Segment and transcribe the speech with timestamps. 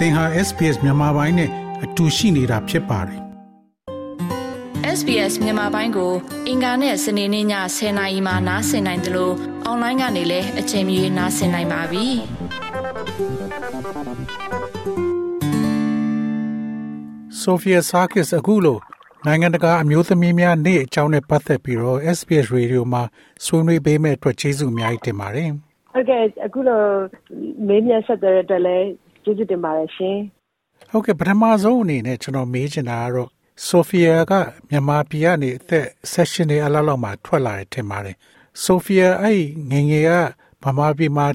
[0.00, 1.50] သင်ဟာ SPS မြန်မာပိုင်းနဲ့
[1.84, 3.20] အတူရှိနေတာဖြစ်ပါတယ်
[4.98, 6.12] SBS မြန်မာပိုင်းကို
[6.48, 7.46] အင်ကာနဲ့စနေနေ့ည
[7.76, 9.34] 10:00နာရီမှနားဆင်နိုင်တယ်လို့
[9.64, 12.06] အွန်လိုင်းကနေလည်းအချိန်မီနားဆင်နိုင်ပါပြီ။
[17.42, 18.78] Sophia Sarkis အခုလို
[19.26, 23.02] နိုင်ငံတကာအမျိုးသမီးများနေ့အကြောင်းနဲ့ပတ်သက်ပြီးတော့ SBS Radio မှာ
[23.44, 25.48] ဆွေးနွေးပေးမဲ့အတွက်ကျေးဇူးအများကြီးတင်ပါတယ်။
[25.92, 26.82] ဟုတ်ကဲ့အခုလို
[27.68, 28.88] မေးမြန်းဆက်တဲ့အတွက်လည်း
[29.22, 30.18] ကျေးဇူးတင်ပါတယ်ရှင်
[30.90, 33.30] ဟုတ်ကဲ့ပထမဆုံးအနေနဲ့ကျွန်တော်မေးချင်တာကတော့
[33.66, 34.32] ဆိုဖီယာက
[34.68, 38.16] မြန်မာပြည်ကနေအသက် session တွေအလားလောက်မှထွက်လာတယ်ထင်ပါတယ်
[38.62, 41.26] ဆိုဖီယာအဲ့ငငယ်ကဗမာပြည်မှာ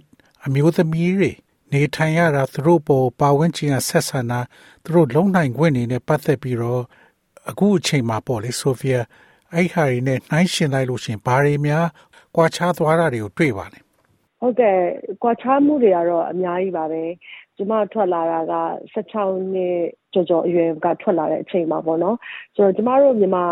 [0.45, 1.31] အမျိုးသမီးတွေ
[1.71, 4.39] နေထိုင်ရတာသူတို့ပေါ်ပါဝင်ချင်ဆက်ဆံတာ
[4.83, 6.83] သူတို့လုံနိုင်ခွင့်နေနဲ့ပတ်သက်ပြီးတော့
[7.49, 9.02] အခုအချိန်မှာပေါ့လေဆိုဖီယာ
[9.53, 11.86] အဲ့ဟာတွေနဲ့နှိုင်းရှင်လိုက်လို့ရှင်ဘာတွေများ
[12.36, 13.80] ကွာခြားသွားတာတွေကိုတွေ့ပါလဲ
[14.39, 14.77] ဟုတ်ကဲ့
[15.23, 17.03] ကွာခြားမှုတွေကတော့အများကြီးပါပဲ
[17.58, 18.56] ကျမထွက်လာတာက
[18.94, 19.78] 16နှစ်
[20.14, 22.17] ကျော်ကျော်အရွယ်ကထွက်လာတဲ့အချိန်မှာပေါ့နော်
[22.56, 23.45] ဆိုတော့ကျမတို့မြန်မာ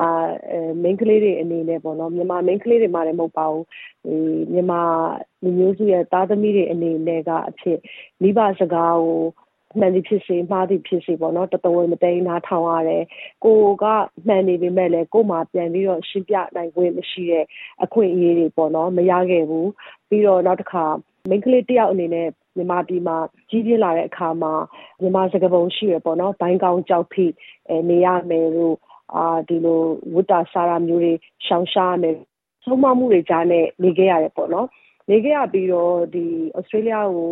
[0.52, 3.66] အဲ main ကလေးတွေအနေနဲ့ပေါ့နော်မြန်မာ main ကလေးတွေမှလည်းမဟုတ်ပါဘူး
[4.06, 4.16] ဒီ
[4.54, 4.82] မြန်မာ
[5.44, 7.80] လူမျိုးစုရဲ့သားသမီးတွေအနေနဲ့ကအဖြစ်
[8.22, 9.22] မိဘစကားကို
[9.80, 13.04] မှန်သည်ဖြစ်စေမှားသည်ဖြစ်စေပေါ့နော်တတော်မတိန်နားထောင်ရတယ်
[13.44, 13.86] ကိုက
[14.28, 17.46] မှန်နေပေမဲ့လည်းကို့မှာပြန်ပြီးတော့ရှင်းပြနိုင်ခွင့်မရှိတဲ့
[17.84, 19.70] အခွင့်အရေးတွေပေါ့နော်မရခဲ့ဘူး
[20.10, 20.86] ပြီးတော့နောက်တစ်ခါ
[21.30, 23.18] မိန်းကလေးတယောက်အနေနဲ့ မြန်မာပြည်မှာ
[23.50, 24.54] ကြီးပြင်းလာတဲ့အခါမှာ
[25.02, 27.26] မြန်မာစကားပုံရှိရပေါ့နော်ဘိုင်းကောင်းကြောက်ဖိ
[27.70, 28.76] အဲနေရမယ်လို့
[29.16, 29.82] အာဒီလို
[30.14, 31.14] ဝတ္တာစာရာမျိုးတွေ
[31.46, 32.16] ရှောင်ရှားမယ်
[32.66, 34.68] ဆုံးမမှုတွေကြားနဲ့နေခဲ့ရတယ်ပေါ့နော်
[35.10, 36.26] နေခဲ့ရပြီးတော့ဒီ
[36.58, 37.32] ဩစတြေးလျကို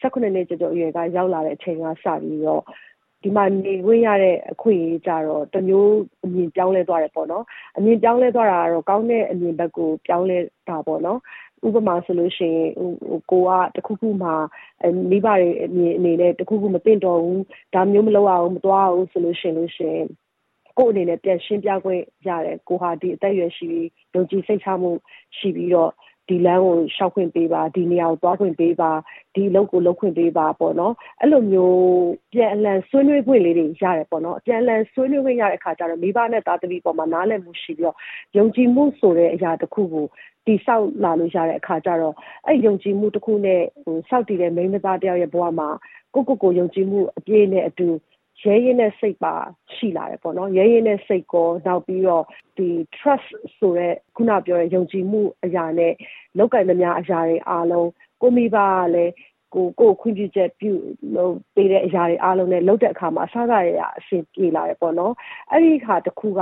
[0.00, 2.62] 18နှစ်ကျော်ကျော်အရွယ်ကရောက်လာတဲ့အချိန်ကစပြီးတော့
[3.22, 7.44] ဒီမှာနေဝင်ရတဲ့အခွင့်အရေးကြတော့တမျိုးအမြင်ပြောင်းလဲသွားတယ်ပေါ့နော်
[7.76, 11.20] အမြင်ပြောင်းလဲသွားတာကတော့ကောင်းတဲ့အမြင်ဘက်ကိုပြောင်းလဲတာပေါ့နော်
[11.66, 14.30] ဥပမာဆိုလို့ရှိရင်ဟိုကိုကတခုခုမှ
[15.10, 20.06] မိဘတွေအမြင်အနေနဲ့တခုခုမသိတော့ဘူးဒါမျိုးမလုပ်အောင်မသွားအောင်ဆိုလို့ရှိရင်လို့ရှိရင်
[20.78, 24.90] ကို့အနေနဲ့ပြန်ရှင်းပြခွင့်ရတယ်ကိုဟာဒီအသက်အရွယ်ရှိပြီးယုံကြည်စိတ်ချမှု
[25.38, 25.92] ရှိပြီးတော့
[26.28, 28.90] ဒီလမ်းကိုရှောက်ခွင့်ပေးပါဒီနေရာကိုသွားခွင့်ပေးပါ
[29.34, 31.76] ဒီအလုပ်ကိုလုပ်ခွင့်ပေးပါပေါ့နော်အဲ့လိုမျိုး
[32.32, 37.96] ပြန်အလန်ဆွေးနွေးခွင့်လေးတွေရတယ်ပေါ့နော်ပြန်အလန်ဆွေးနွေးခွင့်ရတဲ့အခါကျတော့မိဘနဲ့သားသမီးပေါ်မှာနားလည်မှုရှိပြီးတော့
[38.36, 40.06] ယုံကြည်မှုဆိုတဲ့အရာတစ်ခုကို
[40.46, 42.14] တိဆောက်လာလို့ရတဲ့အခါကျတော့
[42.46, 45.68] အဲ့ယုံကြည်မှုတစ်ခုနဲ့ဟိုစောက်တည်တဲ့မိန်းမသားတယောက်ရဲ့ဘဝမှာ
[46.14, 47.88] ကိုကိုကိုယုံကြည်မှုအပြည့်နဲ့အတူ
[48.42, 49.34] ရဲရင်တဲ့စိတ်ပါ
[49.74, 52.24] ရှိလာတယ်ပေါ့နော်ရဲရင်တဲ့စိတ်ကိုနောက်ပြီးတော့
[52.56, 53.28] ဒီ trust
[53.58, 55.92] ဆိုတဲ့ခုနပြောတဲ့ယုံကြည်မှုအရာနဲ့
[56.38, 57.88] လောက်ကင်သမျှအရာတွေအားလုံး
[58.22, 58.58] ကိုမိဘက
[58.94, 59.12] လည်း
[59.54, 60.72] ကိုကိုခွင့်ပြုချက်ပြု
[61.16, 65.12] လို့ပေးတဲ့အရာတွေအားလုံးနဲ့လုပ်တဲ့အခါမှာအစားအစာတွေအဆင်ပြေလာတယ်ပေါ့နော်
[65.50, 66.40] အဲ့ဒီခါတစ်ခုက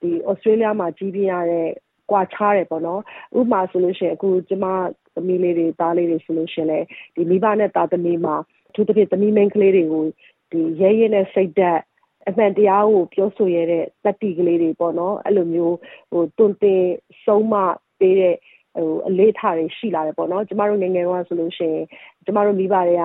[0.00, 1.68] ဒီဩစတြေးလျမှာကြီးပြင်းရတဲ့
[2.10, 3.00] ကွာခြားတယ်ပေါ့နော်
[3.38, 4.66] ဥပမာဆိုလို့ရှိရင်အခုကျမ
[5.14, 8.36] သမီးလေးတွေသားလေးတွေဆိုလို့ရှိရင်လည်းဒီမိဘနဲ့သားသမီးမှာ
[8.68, 10.04] အထူးသဖြင့်သမီးမိန်းကလေးတွေကို
[10.52, 11.80] ဒီရဲရဲနဲ့စိတ်ဓာတ်
[12.28, 15.76] အမှန်တရားကိုပြောဆိုရတဲ့တတိကလေးတွေပေါ့နော်အဲ့လိုမျိုး
[16.10, 16.82] ဟိုတွင်တင်
[17.24, 17.54] ဆုံးမ
[17.98, 18.36] ပေးတဲ့
[18.76, 21.84] ဟိုအလေးထားတွေရှိလာတယ်ပေါ့နော်ကျမတို့ငငယ်တော့ဆိုလို့ရှိရင်
[22.24, 23.04] ကျမတို့မိဘတွေက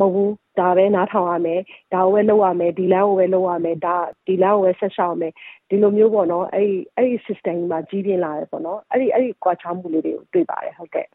[0.00, 1.60] မဟုတ်ဘူးဒါပဲနားထောင်ရမယ်
[1.92, 3.96] ဒါကိုပဲလုပ်ရမယ်ဒီလမ်းကိုပဲလုပ်ရမယ်ဒါ
[4.26, 5.32] ဒီလမ်းကိုပဲဆက်ရှောက်မယ်
[5.68, 11.06] ဒီလိုမျိုးပေါ့နော်အဲ့ဒီအဲ့ဒီ system မှာကြီးပြင်းလာတယ်ပေါ့နော်အဲ့ဒီအဲ့ဒီကွာခြားမှုလေးတွေကိုတွေ့ပါတယ်ဟုတ်ကဲ့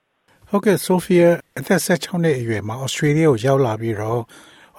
[0.50, 4.22] ဟုတ်ကဲ့ဆိုဖီယာအသက်16နှစ်အရွယ်မှာဩစတြေးလျကိုရောက်လာပြီးတော့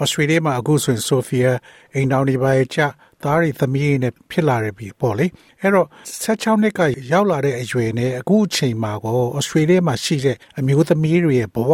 [0.01, 1.53] ဩစတြေးလျမှာအခုဆိုရင်ဆိုဖီယာ
[1.95, 2.79] အိမ်တော်ဒီပါချ
[3.23, 5.27] သားရီသမီးနဲ့ဖြစ်လာတယ်ပြီပေါ့လေ
[5.61, 5.87] အဲ့တော့
[6.25, 6.81] 16နှစ်က
[7.13, 11.73] ရောက်လာတဲ့အရွယ်နဲ့အခုအချိန်မှာကိုဩစတြေးလျမှာရှိတဲ့အမျိုးသမီးတွေရဲ့ဘဝ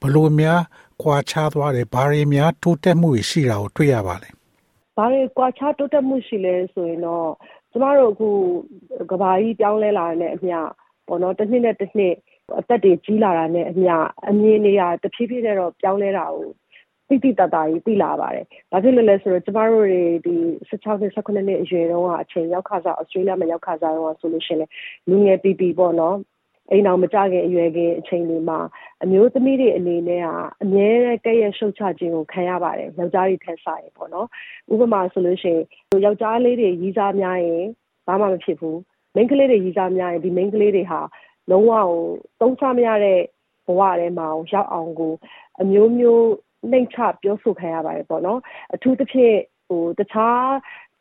[0.00, 0.60] ဘလို့များ
[1.02, 4.28] ကွာခြားသွားတယ်ဘာတွေများတိုးတက်မှုရှိတာကိုတွေ့ရပါလဲ
[4.96, 7.28] ဘာတွေကွာခြားတိုးတက်မှုရှိလဲဆိုရင်တော့
[7.72, 8.28] ကျမတို့အခု
[9.10, 10.58] ကဘာကြီးပြောင်းလဲလာတဲ့အမျှ
[11.06, 12.14] ပေါ့နော်တစ်နှစ်နဲ့တစ်နှစ်
[12.58, 13.94] အသက်တွေကြီးလာတာနဲ့အမျှ
[14.28, 16.48] အမြင်တွေကတဖြည်းဖြည်းနဲ့တော့ပြောင်းလဲတာကို
[17.08, 20.34] တိတိတတ်တာကြီးသိလာပါတယ်။ဘာဖြစ်လို့လဲဆိုတော့ကျမတို့တွေဒီ
[20.68, 24.70] 16နှစ်18နှစ်အရွယ်တုန်းကအချိန်ရောက်ခါစားဩစတြေးလျမှာရောက်ခါစားတော့ဆိုလို့ရှိရင်
[25.08, 26.16] လူငယ်ပီပီပေါ့နော်
[26.70, 28.58] အိမ်အောင်မကြခင်အရွယ်ခင်အချိန်တွေမှာ
[29.02, 30.28] အမျိုးသမီးတွေအနေနဲ့က
[30.62, 34.26] အမြဲတမ်းကဲ့ရဲ့ရှုတ်ချခြင်းကိုခံရပါတယ်ယောက်ျားတွေထက်စားရင်ပေါ့နော်
[34.72, 35.56] ဥပမာဆိုလို့ရှိရ
[35.94, 37.64] င်ယောက်ျားလေးတွေရီးစားများရင်
[38.06, 38.78] ဘာမှမဖြစ်ဘူး
[39.14, 41.00] မိန်းကလေးတွေရီးစားများရင်ဒီမိန်းကလေးတွေဟာ
[41.50, 41.88] လုံးဝကို
[42.40, 43.20] သုံးစားမရတဲ့
[43.66, 45.12] ဘဝထဲမှာရောက်အောင်ကို
[45.60, 46.26] အမျိုးမျိုး
[46.70, 48.40] နှိမ်ချပြောဆိုခံရပါတယ်ပေါ့နော်
[48.74, 49.36] အထူးသဖြင့်
[49.68, 50.48] ဟိုတခြား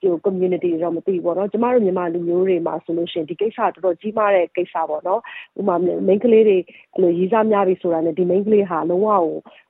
[0.04, 5.22] ဟို community တော့မသိဘူးပေါ့နော်ကျမတို့မြန်မာလူမျိုးတွေမှာဆိုလို့ရှိရင်ဒီကိစ္စတော်တော်ကြီးမားတဲ့ကိစ္စပေါ့နော်
[5.60, 5.76] ဥပမာ
[6.08, 6.58] main ကလေးတွေ
[6.94, 9.24] အဲ့လိုရေးစားများပြီဆိုတာနဲ့ဒီ main ကလေးဟာလုံးဝကို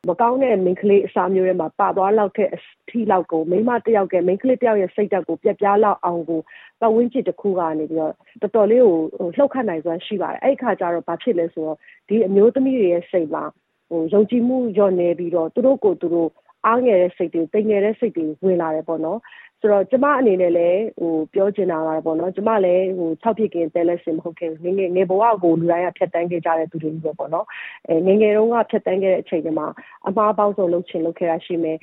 [0.09, 2.59] မကောင်းတဲ့ main ကလေးအစားမျိုးတွေမှာပသွားလောက်တဲ့အ
[2.89, 6.41] ထီလောက်ကိုမိမတယောက်က main ကလေးတယောက်ရဲ့စိတ်ဓာတ်ကိုပြက်ပြားလောက်အောင်ကို
[6.79, 8.97] ပတ်ဝန်းကျင်တစ်ခုကနေပြီးတော့တော်တော်လေးကို
[9.37, 13.43] လှုပ်ခတ်နိုင်စွမ်းရှိပါတယ်အဲ့ခါကျတော့ဘာဖြစ်လဲဆိုတော့ဒီအမျိုးသမီးတွေရဲ့စိတ်မှာ
[13.89, 16.29] ဟိုယုံကြည်မှုညော့နေပြီးတော့သူတို့ကိုသူတို့
[16.67, 19.19] အားငယ်တဲ့စိတ်တွေတိမ်ငယ်တဲ့စိတ်တွေဝင်လာတယ်ပေါ့နော်
[19.61, 27.45] ဆိုတော့ကျမအနေနဲ့လည်းဟိုပြောချင်တာကတော့ပေါ့နော်ကျမလည်းဟို6ဖြစ်ခင်တဲလက်စင်မဟုတ်ခင်ငငယ်ငယ်ဘဝကိုလူတိုင်းကဖြတ်တန်းခဲ့ကြတဲ့သူတွေပဲပေါ့နော်
[27.87, 29.67] အဲငငယ်တုန်းကဖြတ်တန်းခဲ့တဲ့အချိန်တွေမှာ
[30.07, 31.77] အမှားပေါင်းစုံလုပ်ချင်လုပ်ခဲ့တာရှိမယ်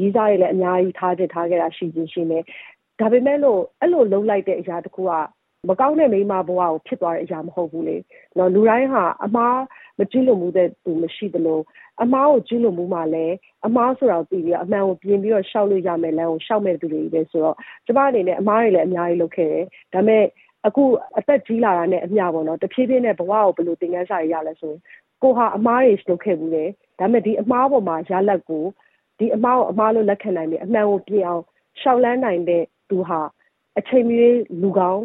[0.00, 2.42] ရီးစားတွေလည်းအများကြီးထားချင်ထားခဲ့တာရှိချင်းရှိမယ်
[3.00, 5.10] ဒါပေမဲ့လို့အဲ့လိုလုံးလိုက်တဲ့အရာတခုက
[5.66, 7.96] မကောင်းတဲ့မိန်းမဘဝကိုဖြစ်သွားတဲ့အရာမဟုတ်ဘူးလေ
[8.38, 9.58] နော်လူတိုင်းဟာအမှား
[9.98, 11.60] မကျူးလွန်မှုတဲ့သူမရှိသလို
[12.02, 13.34] အမားကိုကျူးလွန်မှုမှလည်း
[13.66, 17.56] အမားဆိုတာကိုသိပြီးတော့အမှန်ကိုပြင်ပြီးတော့ရှောက်လို့ရမယ်လမ်းကိုရှောက်မဲ့သူတွေပဲဆိုတော့
[17.86, 20.24] ကျမအနေနဲ့အမားတွေလည်းအများကြီးလုပ်ခဲ့တယ်ဒါပေမဲ့
[20.66, 20.84] အခု
[21.18, 24.80] အသက်ကြီးလာတာနဲ့အမျှပေါ့နော်တဖြည်းဖြည်းနဲ့ဘဝကိုဘယ်လိုသင်ခန်းစာတွေရလဲဆိုရင်
[25.22, 26.64] ကိုဟာအမားတွေလုပ်ခဲ့ဘူးလေ
[26.98, 28.64] ဒါပေမဲ့ဒီအမားပေါ်မှာရလက်ကို
[29.18, 31.42] ဒီအမားကိုအမားလို့လက်ခံနိုင်တယ်အမှန်ကိုပြင်အောင်
[31.80, 33.20] ရှောက်လန်းနိုင်တဲ့သူဟာ
[33.78, 34.16] အချိန်မီ
[34.62, 35.02] လူကောင်း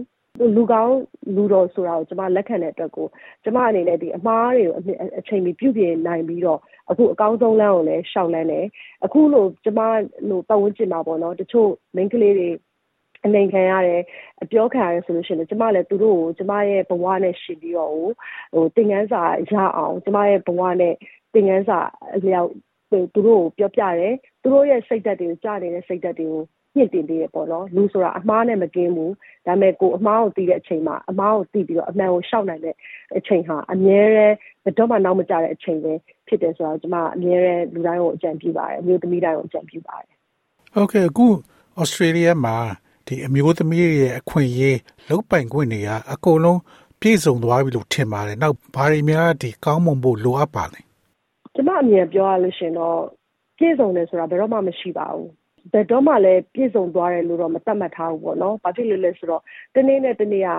[0.56, 0.96] လူကောင်း
[1.36, 3.08] လူတော်ဆိုတာကို ကျမလက်ခံတဲ့အတွက်ကို
[3.44, 4.76] ကျမအနေနဲ့ဒီအမားတွေကို
[5.20, 6.60] အချိန်မီပြုပြင်နိုင်ပြီးတော့
[6.92, 8.66] အခုအကောင်းဆုံးလမ်းကိုလည်းရှောက်လန်းတယ်
[9.06, 9.80] အခုလို့ကျမ
[10.30, 12.50] လို့ပတ်ဝန်းကျင်မှာပေါ့နော် တချို့ main ကလေးတွေ
[13.26, 14.02] အနေခံရတယ်
[14.44, 17.92] အပြောခံရတယ်ဆိုလို့ရှိရင် ကျမလည်း သူတို့ကို ကျမရဲ့ ဘဝနဲ့ရှင်ပြီးတော့
[18.54, 20.96] ဟိုသင်ခန်းစာရအောင် ကျမရဲ့ ဘဝနဲ့
[21.34, 21.80] သင်ခန်းစာ
[22.16, 22.50] အလျောက်
[23.14, 26.44] သူတို့ကို ပြောပြတယ် သူတို့ရဲ့ စိတ်ဓာတ်တွေကိုကြားနေတဲ့ စိတ်ဓာတ်တွေကို
[26.76, 29.14] မြင့်တင်ပေးရပေါ့နော်လူဆိုတာအမားနဲ့မကင်းဘူး
[29.46, 32.76] ဒါပေမဲ့ကိုအမားကိုသိတဲ့အချိန်မှာအမားကိုသိပြီးတော့အမှန်ကိုရှောက်နိုင်တဲ့
[33.18, 35.94] အချိန်ဟာအမြဲတမ်းဘယ်တော့မှနောက်မကျတဲ့အချိန်ပဲ
[36.28, 40.14] ဖြစ်တယ်ဆိုတော့ကျွန်မအမြဲတမ်းလူတိုင်းကိုအကြံပြုပါတယ်အမျိုးသမီးတိုင်းကိုအကြံပြုပါတယ်
[40.74, 41.28] ဟုတ်ကဲ့အခု
[41.80, 42.56] ဩစတြေးလျမှာ
[43.08, 44.80] ဒီအမျိုးသမီးရဲ့အခွင့်အရေး
[45.10, 46.60] လုံးပိုင်ခွင့်တွေကအကုန်လုံး
[47.00, 50.80] ပြည့်စုံသွားပြီလို့ထင်ပါတယ်နောက်ဘာတွေများဒီကောင်းမွန်ဖို့လိုအပ်ပါလဲ
[51.56, 52.98] ကျွန်မအမြင်ပြောရလို့ရှင်တော့
[53.58, 55.30] ပြည့်စုံတယ်ဆိုတာဘယ်တော့မှမရှိပါဘူး
[55.72, 59.42] ဘယ်တော့မှလည်းပြည့်စုံသွားတယ်လို့တော့မသတ်မှတ်ထားဘူးပေါ့နော်။ဘာဖြစ်လို့လဲဆိုတော့
[59.76, 60.50] တနေ့နဲ့တနေ့က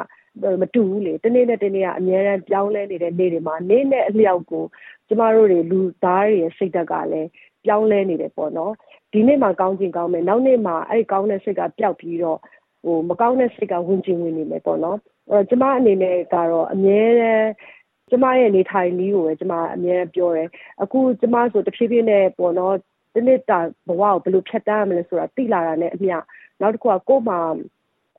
[0.61, 4.65] မတူဘူးလေ။တနေ့နဲ့တနေ့ကအများအားပြောင်းလဲနေတဲ့နေ့တွေမှာနေ့နဲ့အလျောက်ကို
[5.09, 7.29] ကျမတို့တွေလူသားတွေရဲ့စိတ်ဓာတ်ကလည်း
[7.65, 8.73] ပြောင်းလဲနေတယ်ပေါ့နော်။
[9.13, 12.39] ဒီနေ့မှာကောင်းခြင်းကောင်းမယ်။နောက်နေ့မှာအဲ့ကောင်းတဲ့စိတ်ကပျောက်ပြီးတော့
[12.85, 14.99] ဟိုမကောင်းတဲ့စိတ်ကဝင်ကျင်ဝင်နေမယ်ပေါ့နော်။
[15.31, 17.49] အဲ့တော့ကျမအနေနဲ့ကတော့အများအား
[18.11, 20.49] ကျမရဲ့နေထိုင်နည်းကိုပဲကျမအများပြောတယ်
[20.83, 22.75] အခုကျမဆိုတဖြည်းဖြည်းနဲ့ပေါ့နော်
[23.15, 26.17] တနေ့တာဘဝကိုဘယ်လိုဖြတ်တန်းရမလဲဆိုတာသိလာတာနဲ့အမျှ
[26.61, 27.41] နောက်တစ်ခုကကို့မှာ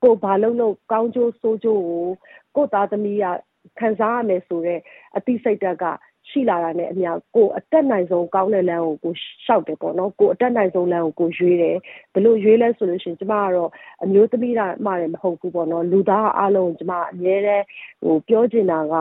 [0.03, 2.03] ကိုဘာလုံးလုံးကောင်းကျိုးဆိုးကျိုးကို
[2.55, 3.25] ကို့သားသမီးက
[3.79, 4.81] ခံစားရမယ်ဆိုတော့
[5.17, 5.85] အသိစိတ်ဓာတ်က
[6.29, 9.13] ရှိလာတာနဲ့အမျှကိုအတက်နိုင်ဆုံးကောင်းတဲ့လမ်းကိုကို
[9.45, 11.77] ရှောက်တယ်ပေါ့နော်ကိုအတက်နိုင်ဆုံးလမ်းကိုကိုရွေးတယ်
[12.13, 13.71] ဘလို့ရွေးလဲဆိုလို့ရှိရင်ကျမကတော့
[14.03, 17.65] အမျိုးသမီးတာမှလည်းမဟုတ်ဘူးပေါ့နော်လူသားအားလုံးကျမအမြဲတမ်း
[18.03, 18.95] ဟိုပြောချင်တာက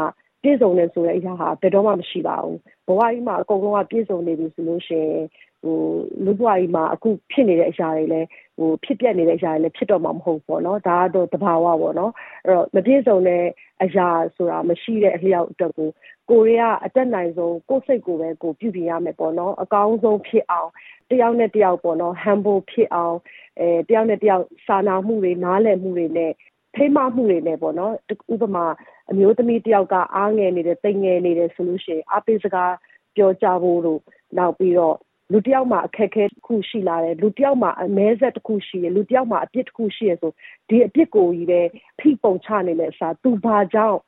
[0.44, 5.24] ပြည့်စုံတယ်ဆိုတဲ့အရာဟာဘယ်တော့မှမရှိပါဘူးဘဝကြီးမှာအကုန်လုံးကပြည့်စုံနေပြီဆိုလို့ရှိရင်
[5.64, 5.78] ဟို
[6.24, 12.12] လူ့ဘဝကြီးမှာအခုဖြစ်နေတဲ့အရာတွေလည်းဟိုဖြစ်ပြနေတဲ့အရာတွေလည်းဖြစ်တော့မှာမဟုတ်ဘူးပေါ့နော်ဒါကတော့တဘာဝပေါ့နော်
[12.44, 13.44] အဲ့တော့မပြည့်စုံတဲ့
[13.82, 15.88] အရာဆိုတာမရှိတဲ့အလျောက်အတွက်ကို
[16.30, 20.70] ကိုရီးယားအတက်နိုင်ဆုံးကိုယ်စိတ်ကိုပဲကိုပြုပြင်ရမယ်ပေါ့နော်အကောင်းဆုံးဖြစ်အောင်
[21.10, 23.16] တယောက်နဲ့တယောက်ပေါ့နော် humble ဖြစ်အောင်
[23.60, 26.32] အဲတယောက်နဲ့တယောက်စာနာမှုတွေနားလည်မှုတွေနဲ့
[26.74, 27.92] ထိမမှုတွေနဲ့ပေါ့နော်
[28.34, 28.66] ဥပမာ
[29.10, 32.74] အမျိုးသမီးတယောက်က အားငယ်နေတယ်တိမ်ငယ်နေတယ်ဆိုလို့ရှိရင်အပိစကား
[33.16, 34.00] ပြောကြဖို့လို့
[34.38, 34.96] နောက်ပြီးတော့
[35.32, 40.32] လူတယောက်မှာ အခက်အခဲတစ်ခုရှိလာတယ် လူတယောက်မှာ အမဲဆက်တစ်ခုရှိရလူတယောက်မှာ အပြစ်တစ်ခုရှိရဆို
[40.68, 41.60] ဒီအပြစ်ကိုကြီးပဲ
[41.98, 43.98] ဖိပုံချနေတဲ့အစား သူဘာကြောင့်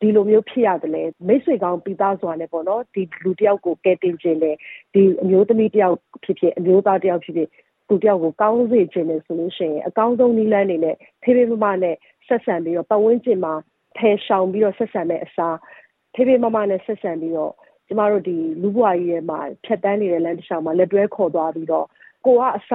[0.00, 4.56] ဒီလိုမျိုးဖြစ်ရတယ်လဲ မိတ်ဆွေကောင်းပြီးသားစွာနဲ့ပေါ့နော် ဒီလူတယောက်ကိုကဲတင်ခြင်းတယ်
[4.94, 7.48] ဒီအမျိုးသမီးတယောက်ဖြစ်ဖြစ် အမျိုးသားတယောက်ဖြစ်ဖြစ်
[7.88, 13.54] သူတယောက်ကို ကောင်းစေခြင်းတယ်ဆိုလို့ရှိရင် အကောင်းဆုံးနည်းလမ်းတွေနဲ့ ဖေးဖေးမမနဲ့ ဆက်ဆံပြီးတော့ ပတ်ဝန်းကျင်မှာ
[14.00, 15.56] ဖယ်ရှောင်ပြီးတော့ဆက်ဆံတဲ့အစား
[16.14, 17.52] ဖေးဖေးမမနဲ့ဆက်ဆံပြီးတော့
[17.86, 21.86] ကျမတို့ဒီလူ့ဘဝကြီးရဲ့မှာဖြတ်တန်းနေတဲ့လမ်းတစ်လျှောက်မှာလက်တွဲခေါ်သွားပြီးတော့
[22.24, 22.72] ကိုကအစ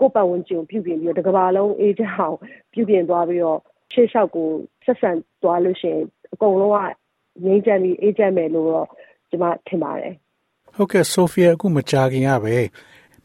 [0.00, 2.36] ကိုပတ်ဝန်းကျင်ပြုပြင်ပြီးတော့တကဘာလုံးအေးချအောင်
[2.72, 3.60] ပြုပြင်သွားပြီးတော့
[3.92, 4.48] ရှေ့လျှောက်ကို
[4.84, 5.10] ဆက်ဆံ
[5.42, 8.88] သွားလို့ရှိရင်အကုန်လုံးကငြိမ်းချမ်းပြီးအေးချမ်းမယ်လို့တော့
[9.30, 10.14] ကျမထင်ပါတယ်
[10.74, 12.56] ဟုတ်ကဲ့ဆိုဖီယာအခုမကြာခင်ရပဲ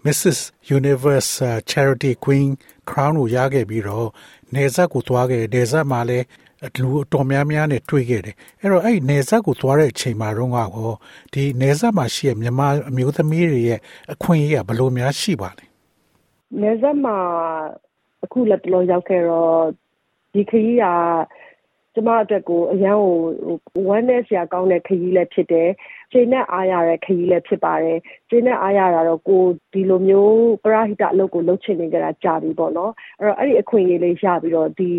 [0.06, 0.40] Mrs
[0.78, 1.32] Universe
[1.72, 2.50] Charity Queen
[2.90, 4.10] Crown ကိုရခဲ့ပြီးတော့
[4.56, 6.26] နေဆက်ကိုသွားခဲ့နေဆက်မှာလည်း
[6.82, 10.92] လူအတော်များများနဲ့တွေ့ခဲ့တယ်အဲ့တော့အဲ့နေဆက်ကိုသွားတဲ့အချိန်မှာတော့ကော
[11.34, 13.80] ဒီနေဆက်မှာရှိတဲ့မြန်မာအမျိုးသမီးတွေရဲ့
[14.14, 15.66] အခွင့်အရေးကဘယ်လိုများရှိပါလဲ
[16.62, 17.18] နေဆက်မှာ
[18.24, 19.54] အခုလက်တလုံးရောက်ခဲ့တော့
[20.34, 20.86] ဒီခရီးက
[21.98, 23.16] ကျမအတွက်ကိုအရန်ကို
[23.88, 25.70] ဝမ်းနဲ့ဆရာကောင်းတဲ့ခရီးလည်းဖြစ်တယ်
[26.12, 28.00] ချိန်နဲ့အားရတဲ့ခရီးလည်းဖြစ်ပါတယ်
[28.30, 34.92] ချိန်နဲ့အားရတာတော့ကိုဒီလိုမျိုးပရဟိတအလုပ်ကိုလုပ်ချင်နေကြတာကြာပြီပေါ့နော်အဲ့တော့အဲ့ဒီအခွင့်အရေးလေးရပြီးတော့ဒီ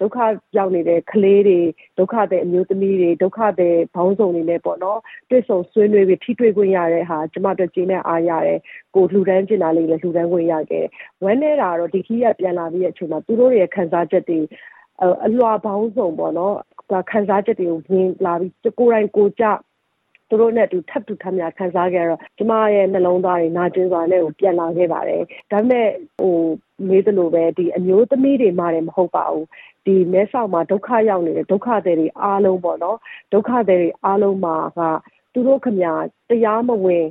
[0.00, 0.18] ဒုက္ခ
[0.56, 1.60] ရောက်နေတဲ့ကလေးတွေ
[1.98, 5.00] ဒုက္ခတဲ့အမျိုးသမီးတွေဒုက္ခတဲ့ဘောင်းဆောင်တွေနဲ့ပေါ့နော်
[5.30, 8.58] တွေ့ဆုံဆွေးနွေးပြီးထိတွေ့ခွင့်ရတဲ့ဟာကျမတို့ချိန်နဲ့အားရတယ်
[8.94, 10.86] ကိုလှူဒန်းချင်တာလေးလည်းလှူဒန်းခွင့်ရခဲ့
[11.22, 14.40] ဝမ်းနေတာတော့ဒီခီးကပြန်လာပြီးတဲ့အချိန်မှာသူတို့ရဲ့ခံစားချက်တွေ
[15.26, 16.54] အလွှာပေါင်းစုံပေါ့နော်
[17.10, 19.44] ခံစားချက်တွေကိုဝင်လာပြီးကိုယ်တိုင်ကိုကြ
[20.28, 25.88] သူတို့နဲ့အတူထပ်တူထပ်များခံစားခဲ့တော့ကျမရဲ့နှလုံးသားတွေနာကျင်စွာနဲ့ကိုပြန်လာခဲ့ပါတယ်ဒါပေမဲ့
[26.18, 26.36] ဟို
[26.88, 29.46] မေးသလိုပဲဒီအမျိုးသမီးတွေမှလည်းမဟုတ်ပါဘူး
[29.86, 32.98] ဒီမဲဆောက်မှာဒုက္ခရောက်နေတဲ့ဒုက္ခတွေတွေအားလုံးပေါ့နော်
[33.32, 34.80] ဒုက္ခတွေတွေအားလုံးမှာက
[35.32, 35.80] သူတို့ခမ
[36.28, 37.04] တရားမဝင်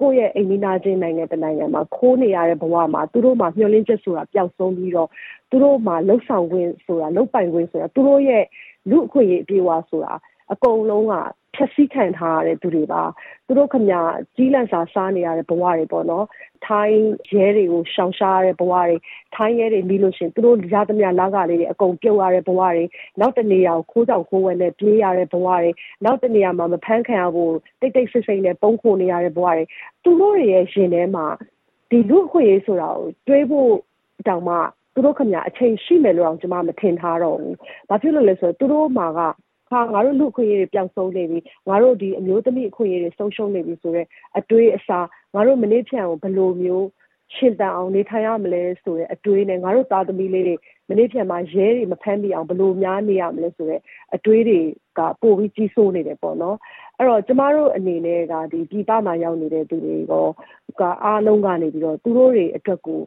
[0.00, 5.08] ကိုယ့်ရဲ့အိမ်နီးနားချင်းနိုင်ငံတနိုင်ငံမှာခိုးနေရတဲ့ဘဝမှာသူတို့မှာမျှော်လင့်ချက်ဆိုတာပျောက်ဆုံးပြီးတော့
[5.50, 8.44] သူတို့မှာလှုပ်ဆောင်ခွင့်ဆိုတာလှုပ်ပိုင်ခွင့်ဆိုတာသူတို့ရဲ့
[8.90, 10.12] လူအခွင့်အရေးအပြည့်အဝဆိုတာ
[10.52, 11.14] အကုန်လုံးက
[11.54, 13.02] ဖြည့်ဆည်းခံထားရတဲ့သူတွေပါ
[13.46, 13.82] သူတို့ခမ
[14.36, 16.26] ကြီးလန့်စာစားနေရတဲ့ဘဝတွေပေါ့နော်
[16.66, 17.02] ထိုင်း
[17.34, 18.96] ရဲတွေကိုရှောင်ရှားရတဲ့ဘဝတွေ
[19.34, 22.84] ထိုင်းရဲတွေပြီးလို့ရှင်သူတို့ရသမျှလာကလေးတွေအကုန်ပြုတ်ရတဲ့ဘဝတွေ
[23.20, 25.70] နောက်တနေရာကိုခိုးကြောင်ခိုးဝဲနဲ့ပြေးရတဲ့ဘဝတွေ
[26.04, 29.64] နောက်တနေရာမှာမဖမ်းခံရဖို့တိတ်တိတ်ဆိတ်ဆိတ်နဲ့ပုံခိုနေရတဲ့ဘဝတွေ
[30.04, 31.26] သူတို့ရဲ့ရှင်ထဲမှာ
[31.90, 33.70] ဒီလူအခွင့်အရေးဆိုတာကိုတွေးဖို့
[34.28, 34.56] တောင်မှ
[34.94, 37.54] သူတို့ခမအချိန်ရှိမယ်လို့တော့ကျွန်မမထင်ထားတော့ဘူး။
[37.88, 39.20] ဘာဖြစ်လို့လဲဆိုတော့သူတို့မှာက
[39.70, 44.08] ဟာငါတို့လူအခွင့်အရေးတွေပျောက်ဆုံးနေပြီငါတို့ဒီအမျိုးသမီးအခွင့်အရေးတွေဆုံးရှုံးနေပြီဆိုတော့
[44.38, 46.86] အတွေးအစားငါတို့မနေ့ဖြန်ကိုဘယ်လိုမျိုး
[47.36, 50.54] ရှင်တန်အောင်နေထိုင်ရမလဲဆိုတဲ့အတွေးနဲ့ငါတို့သားသမီးလေးတွေ
[50.90, 53.80] မနေ့ဖြန်မှာရဲတွေမဖမ်းမိအောင်ဘယ်လိုများနေရမလဲဆိုတဲ့
[54.14, 54.60] အတွေးတွေ
[54.98, 56.56] ကပိုပြီးကြီးစိုးနေတယ်ပေါ့နော်
[56.98, 60.14] အဲ့တော့ကျမတို့အနေနဲ့ကဒီပြည်ပမှာရောက်နေတဲ့သူတွေက
[60.80, 63.00] ကအားလုံးကနေပြီးတော့သူတို့တွေအတွက်ကို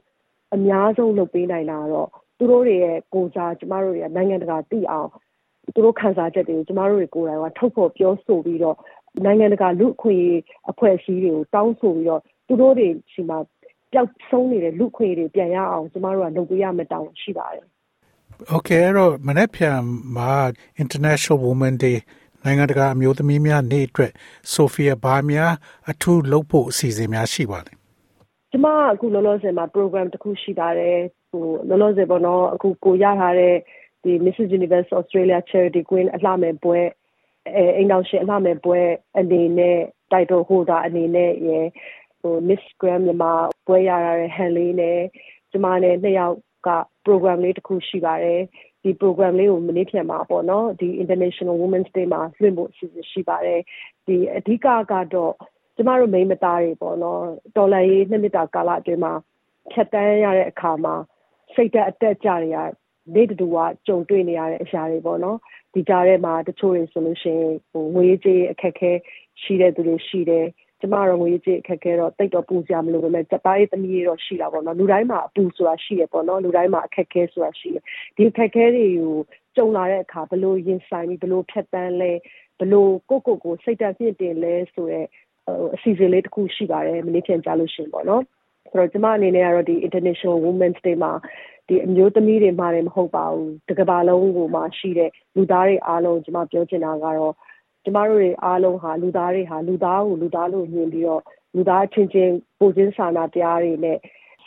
[0.56, 5.10] အများဆုံးလုပ်ပေးနိုင်တာတော့သူတို့တွေရဲ့ကိုစားကျမတို့တွေကနိုင်ငံတကာသိအောင်
[5.74, 8.78] သူတို့ခံစားချက်တွေကိုကျမတို့တွေကိုယ်တိုင်ကထုတ်ဖော်ပြောဆိုပြီးတော့
[9.26, 13.36] နိုင်ငံတကာလူအခွင့်အရေးအဖွဲ့အစည်းတွေကိုတောင်းဆိုပြီးတော့သူတို့တွေရှိမှ
[13.92, 17.66] ပျောက်ဆုံးနေတဲ့လူခွေတွေပြန်ရအောင်ကျမတို့ကလုပ်ပေးရမယ့်တောင်းရှိပါတယ်။
[18.56, 19.80] Okay အဲ့တော့မနေ့ပြန်
[20.18, 20.34] မှာ
[20.84, 21.98] International Women Day
[22.44, 24.12] နိုင်ငံတကာအမျိုးသမီးများနေ့အတွက်
[24.54, 25.54] ဆိုဖီယာဘာများ
[25.92, 27.74] အထူးလုပ်ဖို့အစီအစဉ်များရှိပါလဲ။
[28.52, 30.98] ကျမအခုလောလောဆယ်မှာ program တစ်ခုရှိပါတယ်။
[31.32, 33.56] ဟိုလောလောဆယ်ပေါ့နော်အခုကိုရထားတဲ့
[34.04, 36.80] ဒီ Mrs Universe Australia Charity Queen အလှမယ်ပွဲ
[37.56, 38.80] အဲအိမ်တော်ရှင်အလှမယ်ပွဲ
[39.20, 39.78] အနေနဲ့
[40.12, 41.68] title holder အနေနဲ့ရယ်
[42.22, 43.34] ဟို Miss Grand မြန်မာ
[43.68, 45.00] ပွဲရရတဲ့ Han လေးနဲ့
[45.52, 46.36] ကျမနဲ့နှစ်ယောက်
[46.68, 46.70] က
[47.06, 48.42] program လေးတစ်ခုရှိပါတယ်
[48.84, 53.62] ဒီ program လေးကိုမနေ့ပြန်မှာပေါ့နော်ဒီ International Women's Day မှာလွှင့်ဖို့အစီအစဉ်ရှိပါတယ်
[54.08, 55.34] ဒီအဓိကကတော့
[55.76, 57.24] ကျမတို့မိန်းမသားတွေပေါ့နော်
[57.56, 59.14] တော်လန်ရေးနှစ်နှစ်တာကာလအတွင်းမှာ
[59.72, 60.96] ဖြတ်တန်းရတဲ့အခါမှာ
[61.54, 62.58] စိတ်ဓာတ်အတက်ကြတွေရ
[63.16, 63.58] နေ့တူက
[63.88, 65.38] ကြုံတွေ့နေရတဲ့အရာတွေပေါ့နော်
[65.74, 68.92] ဒီကြားထဲမှာတချို့တွေဆိုလို့ရှိရင်ဟိုငွေကြေးအခက်အခဲ
[69.42, 70.46] ရှိတဲ့သူတွေရှိတယ်
[70.80, 77.78] ကျမတော့ငွေကြေးအခက်ခဲတော့တိတ်တော့ပူစရာမလိုပဲမဲ့စက်သားရေးသမီးတွေတော့ရှိတာပေါ့နော်လူတိုင်းမှာအပူဆိုတာရှိရပေါ့နော်လူတိုင်းမှာအခက်ခဲဆိုတာရှိရ
[78.16, 79.16] ဒီအခက်ခဲတွေကို
[79.56, 82.12] ကြုံလာတဲ့အခါဘလို့ရင်ဆိုင်ပြီးဘလို့ဖြတ်တန်းလဲ
[82.60, 85.08] ဘလို့ကိုကိုကိုစိတ်ဓာတ်မြင့်တင်လဲဆိုတော့
[85.76, 88.24] အစီအစဉ်လေးတစ်ခုရှိပါတယ်မနေ့ပြန်ကြားလို့ရှင်ပေါ့နော်
[88.72, 91.12] ဆိုတော့ကျမအနေနဲ့ကတော့ဒီ International Women's Day မှာ
[91.68, 97.34] ဒီအမျိုးသမီးတွေမှလည်းမဟုတ်ပါဘူးတကဘာလုံးကိုမှရှိတဲ့လူသားတွေအားလုံးကျမပြောချင်တာကတော့
[97.84, 101.22] ကျမတို့တွေအားလုံးဟာလူသားတွေဟာလူသားကိုလူသားလို့မြင်ပြီးတော့
[101.56, 103.98] လူသားချင်းချင်းပိုချင်းစာနာတရားတွေနဲ့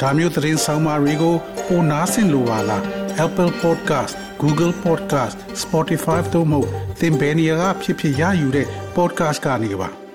[0.00, 1.34] ဒါမျိုးသတင်းဆောင်မတွေကို
[1.66, 2.82] ပိုနားဆင်လိုပါလား
[3.24, 6.60] Apple Podcast Google Podcast Spotify တို့မှာ
[7.00, 8.68] သင်ပင်ရာဖြစ်ဖြစ်ရယူတဲ့
[8.98, 10.07] podcast ကနေပါ